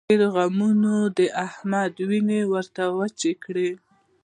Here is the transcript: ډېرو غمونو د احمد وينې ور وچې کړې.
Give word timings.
ډېرو 0.09 0.27
غمونو 0.35 0.93
د 1.17 1.19
احمد 1.45 1.93
وينې 2.09 2.41
ور 2.51 2.65
وچې 2.97 3.31
کړې. 3.43 3.69